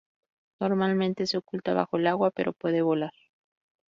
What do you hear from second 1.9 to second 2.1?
el